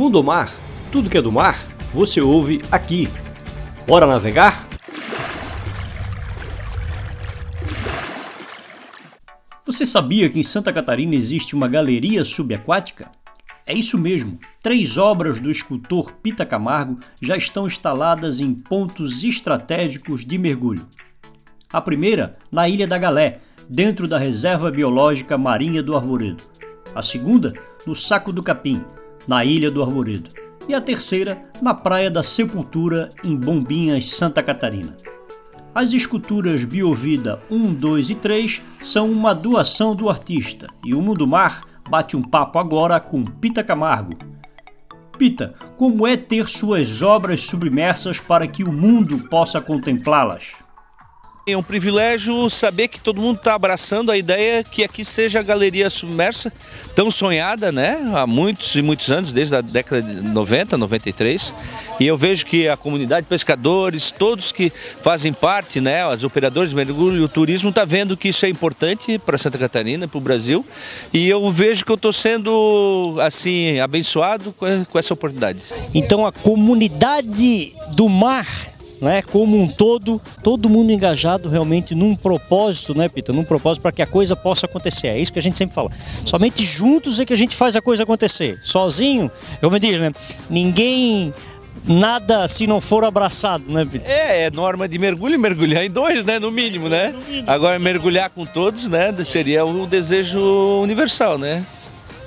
Mundo 0.00 0.24
Mar, 0.24 0.50
tudo 0.90 1.10
que 1.10 1.18
é 1.18 1.20
do 1.20 1.30
mar, 1.30 1.58
você 1.92 2.22
ouve 2.22 2.62
aqui. 2.72 3.10
Bora 3.86 4.06
navegar? 4.06 4.66
Você 9.66 9.84
sabia 9.84 10.30
que 10.30 10.38
em 10.38 10.42
Santa 10.42 10.72
Catarina 10.72 11.14
existe 11.14 11.54
uma 11.54 11.68
galeria 11.68 12.24
subaquática? 12.24 13.10
É 13.66 13.74
isso 13.74 13.98
mesmo. 13.98 14.38
Três 14.62 14.96
obras 14.96 15.38
do 15.38 15.50
escultor 15.50 16.14
Pita 16.22 16.46
Camargo 16.46 16.98
já 17.20 17.36
estão 17.36 17.66
instaladas 17.66 18.40
em 18.40 18.54
pontos 18.54 19.22
estratégicos 19.22 20.24
de 20.24 20.38
mergulho. 20.38 20.88
A 21.70 21.78
primeira, 21.78 22.38
na 22.50 22.66
Ilha 22.66 22.86
da 22.86 22.96
Galé, 22.96 23.40
dentro 23.68 24.08
da 24.08 24.16
Reserva 24.16 24.70
Biológica 24.70 25.36
Marinha 25.36 25.82
do 25.82 25.94
Arvoredo. 25.94 26.44
A 26.94 27.02
segunda, 27.02 27.52
no 27.86 27.94
Saco 27.94 28.32
do 28.32 28.42
Capim, 28.42 28.82
na 29.26 29.44
Ilha 29.44 29.70
do 29.70 29.82
Arvoredo. 29.82 30.30
E 30.68 30.74
a 30.74 30.80
terceira, 30.80 31.42
na 31.60 31.74
Praia 31.74 32.10
da 32.10 32.22
Sepultura, 32.22 33.10
em 33.24 33.34
Bombinhas, 33.34 34.08
Santa 34.08 34.42
Catarina. 34.42 34.96
As 35.74 35.92
esculturas 35.92 36.64
Biovida 36.64 37.40
1, 37.50 37.74
2 37.74 38.10
e 38.10 38.14
3 38.16 38.60
são 38.82 39.10
uma 39.10 39.32
doação 39.32 39.94
do 39.94 40.10
artista 40.10 40.66
e 40.84 40.94
o 40.94 41.00
Mundo 41.00 41.26
Mar 41.26 41.64
bate 41.88 42.16
um 42.16 42.22
papo 42.22 42.58
agora 42.58 42.98
com 42.98 43.24
Pita 43.24 43.62
Camargo. 43.62 44.16
Pita, 45.16 45.54
como 45.76 46.06
é 46.06 46.16
ter 46.16 46.48
suas 46.48 47.02
obras 47.02 47.44
submersas 47.44 48.18
para 48.18 48.48
que 48.48 48.64
o 48.64 48.72
mundo 48.72 49.28
possa 49.28 49.60
contemplá-las? 49.60 50.54
É 51.46 51.56
um 51.56 51.62
privilégio 51.62 52.48
saber 52.50 52.86
que 52.88 53.00
todo 53.00 53.20
mundo 53.20 53.38
está 53.38 53.54
abraçando 53.54 54.12
a 54.12 54.16
ideia 54.16 54.62
que 54.62 54.84
aqui 54.84 55.04
seja 55.04 55.40
a 55.40 55.42
galeria 55.42 55.88
submersa, 55.88 56.52
tão 56.94 57.10
sonhada, 57.10 57.72
né? 57.72 57.98
Há 58.14 58.26
muitos 58.26 58.74
e 58.76 58.82
muitos 58.82 59.10
anos, 59.10 59.32
desde 59.32 59.56
a 59.56 59.62
década 59.62 60.02
de 60.02 60.20
90, 60.20 60.76
93. 60.76 61.54
E 61.98 62.06
eu 62.06 62.16
vejo 62.16 62.44
que 62.44 62.68
a 62.68 62.76
comunidade, 62.76 63.26
pescadores, 63.26 64.10
todos 64.10 64.52
que 64.52 64.70
fazem 65.02 65.32
parte, 65.32 65.80
né? 65.80 66.06
Os 66.06 66.22
operadores 66.22 66.70
de 66.70 66.76
mergulho, 66.76 67.24
o 67.24 67.28
turismo, 67.28 67.70
está 67.70 67.86
vendo 67.86 68.18
que 68.18 68.28
isso 68.28 68.44
é 68.44 68.48
importante 68.48 69.18
para 69.18 69.38
Santa 69.38 69.58
Catarina, 69.58 70.06
para 70.06 70.18
o 70.18 70.20
Brasil. 70.20 70.64
E 71.12 71.26
eu 71.26 71.50
vejo 71.50 71.84
que 71.84 71.90
eu 71.90 71.96
estou 71.96 72.12
sendo, 72.12 73.16
assim, 73.18 73.80
abençoado 73.80 74.52
com 74.52 74.98
essa 74.98 75.14
oportunidade. 75.14 75.60
Então 75.94 76.26
a 76.26 76.32
comunidade 76.32 77.72
do 77.92 78.08
mar 78.08 78.46
né, 79.00 79.22
como 79.22 79.60
um 79.60 79.66
todo, 79.66 80.20
todo 80.42 80.68
mundo 80.68 80.92
engajado 80.92 81.48
realmente 81.48 81.94
num 81.94 82.14
propósito, 82.14 82.94
né, 82.94 83.08
Pita? 83.08 83.32
Num 83.32 83.44
propósito 83.44 83.82
para 83.82 83.92
que 83.92 84.02
a 84.02 84.06
coisa 84.06 84.36
possa 84.36 84.66
acontecer. 84.66 85.08
É 85.08 85.18
isso 85.18 85.32
que 85.32 85.38
a 85.38 85.42
gente 85.42 85.56
sempre 85.56 85.74
fala. 85.74 85.90
Somente 86.24 86.64
juntos 86.64 87.18
é 87.18 87.24
que 87.24 87.32
a 87.32 87.36
gente 87.36 87.56
faz 87.56 87.76
a 87.76 87.82
coisa 87.82 88.02
acontecer. 88.02 88.58
Sozinho, 88.62 89.30
eu 89.60 89.70
me 89.70 89.78
digo, 89.78 89.98
né? 89.98 90.12
Ninguém 90.48 91.32
nada 91.84 92.46
se 92.48 92.66
não 92.66 92.80
for 92.80 93.04
abraçado, 93.04 93.70
né, 93.70 93.84
Pita? 93.84 94.06
É, 94.06 94.42
é 94.42 94.50
norma 94.50 94.86
de 94.86 94.98
mergulho 94.98 95.38
mergulhar 95.38 95.84
em 95.84 95.90
dois, 95.90 96.24
né, 96.24 96.38
no 96.38 96.50
mínimo, 96.50 96.88
né? 96.88 97.14
Agora 97.46 97.78
mergulhar 97.78 98.30
com 98.30 98.44
todos, 98.44 98.88
né, 98.88 99.14
seria 99.24 99.64
o 99.64 99.86
desejo 99.86 100.40
universal, 100.82 101.38
né? 101.38 101.64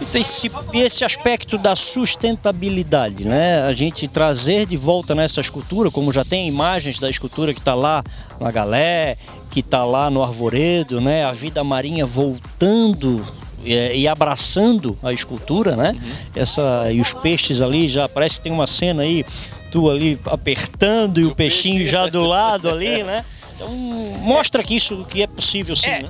Então, 0.00 0.20
esse, 0.20 0.50
esse 0.74 1.04
aspecto 1.04 1.56
da 1.56 1.74
sustentabilidade, 1.74 3.26
né? 3.26 3.62
A 3.62 3.72
gente 3.72 4.06
trazer 4.06 4.66
de 4.66 4.76
volta 4.76 5.14
nessa 5.14 5.40
escultura, 5.40 5.90
como 5.90 6.12
já 6.12 6.24
tem 6.24 6.48
imagens 6.48 6.98
da 6.98 7.08
escultura 7.08 7.52
que 7.52 7.60
está 7.60 7.74
lá 7.74 8.04
na 8.38 8.50
Galé, 8.50 9.16
que 9.50 9.60
está 9.60 9.84
lá 9.84 10.10
no 10.10 10.22
Arvoredo, 10.22 11.00
né? 11.00 11.24
A 11.24 11.32
vida 11.32 11.64
marinha 11.64 12.04
voltando 12.04 13.24
e, 13.64 14.00
e 14.00 14.08
abraçando 14.08 14.98
a 15.02 15.12
escultura, 15.12 15.74
né? 15.76 15.92
Uhum. 15.92 16.12
Essa, 16.34 16.92
e 16.92 17.00
os 17.00 17.14
peixes 17.14 17.60
ali, 17.60 17.88
já 17.88 18.08
parece 18.08 18.36
que 18.36 18.42
tem 18.42 18.52
uma 18.52 18.66
cena 18.66 19.02
aí, 19.02 19.24
tu 19.70 19.90
ali 19.90 20.20
apertando 20.26 21.18
e 21.20 21.24
o, 21.24 21.30
o 21.30 21.34
peixinho 21.34 21.78
peixe. 21.78 21.90
já 21.90 22.06
do 22.06 22.22
lado 22.22 22.68
ali, 22.68 23.02
né? 23.02 23.24
Então 23.56 23.70
mostra 23.70 24.62
que 24.62 24.76
isso 24.76 25.02
que 25.08 25.22
é 25.22 25.26
possível 25.26 25.74
sim, 25.74 25.88
é, 25.88 26.02
né? 26.02 26.08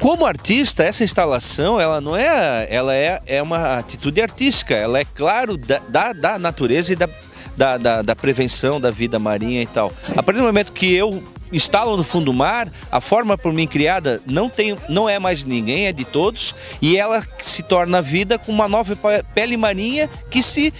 Como 0.00 0.24
artista, 0.24 0.82
essa 0.82 1.04
instalação, 1.04 1.80
ela 1.80 2.00
não 2.00 2.16
é, 2.16 2.66
ela 2.70 2.94
é, 2.94 3.20
é 3.26 3.42
uma 3.42 3.78
atitude 3.78 4.20
artística, 4.20 4.74
ela 4.74 4.98
é 4.98 5.04
claro 5.04 5.56
da, 5.56 5.78
da, 5.88 6.12
da 6.12 6.38
natureza 6.38 6.92
e 6.92 6.96
da, 6.96 7.08
da, 7.56 7.76
da, 7.76 8.02
da, 8.02 8.16
prevenção 8.16 8.80
da 8.80 8.90
vida 8.90 9.18
marinha 9.18 9.62
e 9.62 9.66
tal. 9.66 9.92
A 10.16 10.22
partir 10.22 10.40
do 10.40 10.46
momento 10.46 10.72
que 10.72 10.92
eu 10.94 11.22
instalo 11.52 11.96
no 11.96 12.04
fundo 12.04 12.26
do 12.26 12.32
mar, 12.32 12.68
a 12.90 13.00
forma 13.00 13.36
por 13.36 13.52
mim 13.52 13.66
criada 13.66 14.22
não 14.26 14.48
tem, 14.48 14.76
não 14.88 15.08
é 15.08 15.18
mais 15.18 15.40
de 15.40 15.48
ninguém, 15.48 15.86
é 15.86 15.92
de 15.92 16.04
todos, 16.04 16.54
e 16.80 16.96
ela 16.96 17.22
se 17.42 17.62
torna 17.62 18.00
vida 18.00 18.38
com 18.38 18.50
uma 18.50 18.66
nova 18.66 18.96
pele 19.34 19.56
marinha 19.56 20.08
que 20.30 20.42
se 20.42 20.72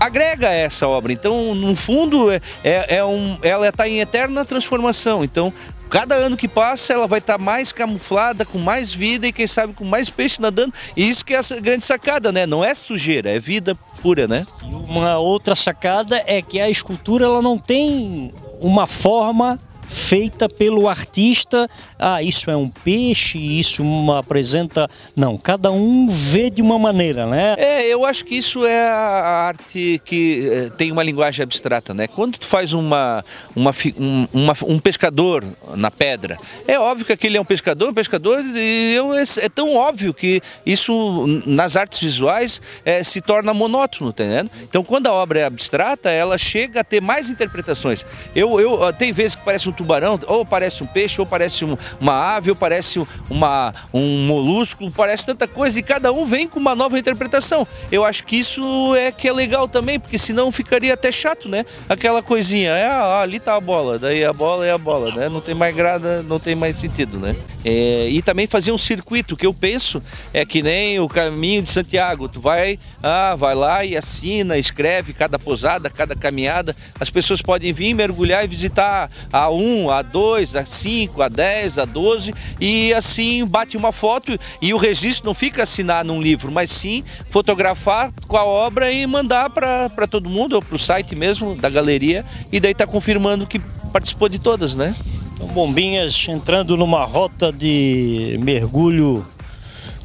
agrega 0.00 0.48
a 0.48 0.52
essa 0.52 0.88
obra. 0.88 1.12
Então, 1.12 1.54
no 1.54 1.76
fundo, 1.76 2.30
é, 2.30 2.40
é, 2.64 2.96
é 2.96 3.04
um, 3.04 3.38
ela 3.42 3.68
está 3.68 3.88
em 3.88 4.00
eterna 4.00 4.44
transformação. 4.44 5.22
Então, 5.22 5.52
Cada 5.94 6.16
ano 6.16 6.36
que 6.36 6.48
passa, 6.48 6.92
ela 6.92 7.06
vai 7.06 7.20
estar 7.20 7.38
tá 7.38 7.44
mais 7.44 7.72
camuflada, 7.72 8.44
com 8.44 8.58
mais 8.58 8.92
vida 8.92 9.28
e 9.28 9.32
quem 9.32 9.46
sabe 9.46 9.74
com 9.74 9.84
mais 9.84 10.10
peixe 10.10 10.42
nadando. 10.42 10.74
E 10.96 11.08
isso 11.08 11.24
que 11.24 11.32
é 11.32 11.38
a 11.38 11.60
grande 11.60 11.84
sacada, 11.84 12.32
né? 12.32 12.46
Não 12.46 12.64
é 12.64 12.74
sujeira, 12.74 13.30
é 13.30 13.38
vida 13.38 13.76
pura, 14.02 14.26
né? 14.26 14.44
Uma 14.60 15.18
outra 15.18 15.54
sacada 15.54 16.20
é 16.26 16.42
que 16.42 16.60
a 16.60 16.68
escultura 16.68 17.26
ela 17.26 17.40
não 17.40 17.56
tem 17.56 18.34
uma 18.60 18.88
forma 18.88 19.56
feita 19.88 20.48
pelo 20.48 20.88
artista. 20.88 21.68
Ah, 21.98 22.22
isso 22.22 22.50
é 22.50 22.56
um 22.56 22.68
peixe, 22.68 23.38
isso 23.38 23.82
apresenta. 24.12 24.88
Não, 25.14 25.36
cada 25.36 25.70
um 25.70 26.06
vê 26.08 26.50
de 26.50 26.62
uma 26.62 26.78
maneira, 26.78 27.26
né? 27.26 27.54
É, 27.58 27.86
eu 27.86 28.04
acho 28.04 28.24
que 28.24 28.36
isso 28.36 28.64
é 28.64 28.88
a 28.88 29.46
arte 29.46 30.00
que 30.04 30.48
eh, 30.50 30.70
tem 30.76 30.90
uma 30.90 31.02
linguagem 31.02 31.42
abstrata, 31.42 31.94
né? 31.94 32.06
Quando 32.06 32.38
tu 32.38 32.46
faz 32.46 32.72
uma, 32.72 33.24
uma, 33.54 33.72
um, 33.98 34.26
uma, 34.32 34.54
um 34.66 34.78
pescador 34.78 35.44
na 35.74 35.90
pedra, 35.90 36.38
é 36.66 36.78
óbvio 36.78 37.06
que 37.06 37.12
aquele 37.12 37.36
é 37.36 37.40
um 37.40 37.44
pescador, 37.44 37.90
um 37.90 37.94
pescador, 37.94 38.42
e 38.44 38.94
eu, 38.94 39.14
é, 39.14 39.24
é 39.38 39.48
tão 39.48 39.74
óbvio 39.74 40.12
que 40.12 40.40
isso 40.64 41.26
nas 41.46 41.76
artes 41.76 42.00
visuais 42.00 42.60
é, 42.84 43.02
se 43.04 43.20
torna 43.20 43.54
monótono, 43.54 44.12
tá 44.12 44.24
entendendo? 44.24 44.50
Então, 44.62 44.82
quando 44.82 45.06
a 45.06 45.12
obra 45.12 45.40
é 45.40 45.44
abstrata, 45.44 46.10
ela 46.10 46.38
chega 46.38 46.80
a 46.80 46.84
ter 46.84 47.00
mais 47.00 47.30
interpretações. 47.30 48.04
Eu, 48.34 48.60
eu 48.60 48.92
tem 48.92 49.12
vezes 49.12 49.34
que 49.34 49.44
parece 49.44 49.68
um 49.68 49.72
tubarão, 49.74 50.18
ou 50.26 50.44
parece 50.44 50.82
um 50.82 50.86
peixe, 50.86 51.20
ou 51.20 51.26
parece 51.26 51.64
um, 51.64 51.76
uma 52.00 52.36
ave, 52.36 52.50
ou 52.50 52.56
parece 52.56 53.04
uma, 53.28 53.72
um 53.92 54.26
molusco, 54.26 54.90
parece 54.90 55.26
tanta 55.26 55.46
coisa 55.46 55.78
e 55.78 55.82
cada 55.82 56.12
um 56.12 56.24
vem 56.24 56.48
com 56.48 56.58
uma 56.58 56.74
nova 56.74 56.98
interpretação. 56.98 57.66
Eu 57.90 58.04
acho 58.04 58.24
que 58.24 58.36
isso 58.36 58.94
é 58.96 59.12
que 59.12 59.28
é 59.28 59.32
legal 59.32 59.68
também, 59.68 59.98
porque 59.98 60.18
senão 60.18 60.50
ficaria 60.50 60.94
até 60.94 61.10
chato, 61.10 61.48
né? 61.48 61.64
Aquela 61.88 62.22
coisinha, 62.22 62.70
é, 62.70 62.86
ah, 62.86 63.20
ali 63.20 63.38
tá 63.38 63.56
a 63.56 63.60
bola, 63.60 63.98
daí 63.98 64.24
a 64.24 64.32
bola 64.32 64.66
é 64.66 64.72
a 64.72 64.78
bola, 64.78 65.14
né? 65.14 65.28
Não 65.28 65.40
tem 65.40 65.54
mais 65.54 65.74
grada, 65.74 66.22
não 66.22 66.38
tem 66.38 66.54
mais 66.54 66.76
sentido, 66.76 67.18
né? 67.18 67.36
É, 67.64 68.08
e 68.08 68.20
também 68.22 68.46
fazer 68.46 68.72
um 68.72 68.78
circuito, 68.78 69.36
que 69.36 69.46
eu 69.46 69.54
penso 69.54 70.02
é 70.32 70.44
que 70.44 70.62
nem 70.62 71.00
o 71.00 71.08
caminho 71.08 71.62
de 71.62 71.70
Santiago, 71.70 72.28
tu 72.28 72.40
vai, 72.40 72.78
ah, 73.02 73.34
vai 73.36 73.54
lá 73.54 73.84
e 73.84 73.96
assina, 73.96 74.58
escreve 74.58 75.12
cada 75.12 75.38
posada, 75.38 75.88
cada 75.88 76.14
caminhada, 76.14 76.76
as 77.00 77.10
pessoas 77.10 77.40
podem 77.40 77.72
vir 77.72 77.94
mergulhar 77.94 78.44
e 78.44 78.48
visitar 78.48 79.10
a 79.32 79.50
um 79.50 79.63
1, 79.64 79.90
a 79.90 80.02
2, 80.02 80.56
a 80.56 80.66
5, 80.66 81.22
a 81.22 81.28
10, 81.28 81.78
a 81.78 81.84
12 81.84 82.34
e 82.60 82.92
assim 82.92 83.46
bate 83.46 83.76
uma 83.76 83.92
foto 83.92 84.38
e 84.60 84.74
o 84.74 84.76
registro 84.76 85.26
não 85.26 85.34
fica 85.34 85.62
assinado 85.62 86.12
num 86.12 86.20
livro, 86.20 86.52
mas 86.52 86.70
sim 86.70 87.02
fotografar 87.30 88.12
com 88.28 88.36
a 88.36 88.44
obra 88.44 88.90
e 88.90 89.06
mandar 89.06 89.50
para 89.50 90.06
todo 90.06 90.28
mundo 90.28 90.54
ou 90.54 90.62
para 90.62 90.76
o 90.76 90.78
site 90.78 91.16
mesmo 91.16 91.54
da 91.54 91.70
galeria 91.70 92.24
e 92.52 92.60
daí 92.60 92.74
tá 92.74 92.86
confirmando 92.86 93.46
que 93.46 93.58
participou 93.92 94.28
de 94.28 94.38
todas, 94.38 94.74
né? 94.74 94.94
Então, 95.32 95.46
Bombinhas 95.48 96.26
entrando 96.28 96.76
numa 96.76 97.04
rota 97.04 97.52
de 97.52 98.38
mergulho 98.42 99.26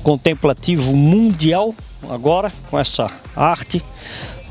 contemplativo 0.02 0.96
mundial 0.96 1.76
agora 2.10 2.52
com 2.70 2.80
essa 2.80 3.12
arte 3.36 3.84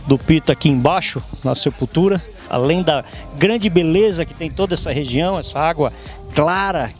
do 0.08 0.19
Pita 0.19 0.52
aqui 0.52 0.69
embaixo 0.69 1.22
na 1.44 1.55
sepultura 1.55 2.20
além 2.49 2.82
da 2.82 3.05
grande 3.37 3.69
beleza 3.69 4.25
que 4.25 4.34
tem 4.34 4.50
toda 4.50 4.75
essa 4.75 4.90
região, 4.90 5.38
essa 5.38 5.58
água 5.58 5.93
clara 6.34 6.93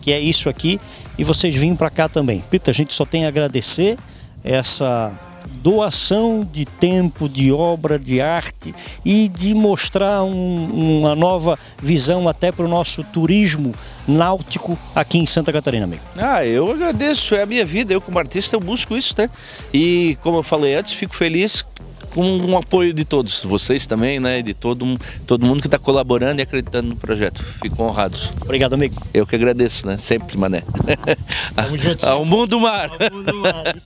que 0.00 0.12
é 0.12 0.20
isso 0.20 0.50
aqui, 0.50 0.78
e 1.16 1.24
vocês 1.24 1.54
vinham 1.54 1.74
para 1.74 1.88
cá 1.88 2.10
também. 2.10 2.44
Pita, 2.50 2.70
a 2.70 2.74
gente 2.74 2.92
só 2.92 3.06
tem 3.06 3.24
a 3.24 3.28
agradecer 3.28 3.96
essa 4.42 5.18
doação 5.62 6.46
de 6.50 6.66
tempo, 6.66 7.26
de 7.26 7.50
obra, 7.50 7.98
de 7.98 8.20
arte 8.20 8.74
e 9.02 9.28
de 9.30 9.54
mostrar 9.54 10.22
um, 10.22 10.98
uma 11.00 11.14
nova 11.14 11.58
visão 11.80 12.28
até 12.28 12.52
para 12.52 12.66
o 12.66 12.68
nosso 12.68 13.02
turismo 13.02 13.74
náutico 14.06 14.78
aqui 14.94 15.18
em 15.18 15.24
Santa 15.24 15.50
Catarina, 15.52 15.84
amigo. 15.84 16.02
Ah, 16.18 16.44
eu 16.44 16.70
agradeço, 16.70 17.34
é 17.34 17.42
a 17.42 17.46
minha 17.46 17.64
vida, 17.64 17.94
eu 17.94 18.00
como 18.00 18.18
artista 18.18 18.56
eu 18.56 18.60
busco 18.60 18.94
isso, 18.94 19.14
né? 19.16 19.30
E 19.72 20.18
como 20.22 20.38
eu 20.38 20.42
falei 20.42 20.74
antes, 20.74 20.92
fico 20.92 21.14
feliz 21.14 21.64
com 22.14 22.38
o 22.38 22.56
apoio 22.56 22.94
de 22.94 23.04
todos, 23.04 23.42
vocês 23.42 23.86
também, 23.86 24.20
né? 24.20 24.40
De 24.40 24.54
todo, 24.54 24.98
todo 25.26 25.44
mundo 25.44 25.60
que 25.60 25.66
está 25.66 25.78
colaborando 25.78 26.40
e 26.40 26.42
acreditando 26.42 26.90
no 26.90 26.96
projeto. 26.96 27.44
Fico 27.60 27.82
honrado. 27.82 28.16
Obrigado, 28.40 28.74
amigo. 28.74 29.02
Eu 29.12 29.26
que 29.26 29.34
agradeço, 29.34 29.86
né? 29.86 29.96
Sempre, 29.96 30.38
mané. 30.38 30.62
Tamo 31.54 31.76
junto. 31.76 32.06
Ao 32.08 32.24
mundo 32.24 32.60
mar. 32.60 32.90
Ao 32.90 33.16
mundo 33.16 33.34
mar. 33.36 33.76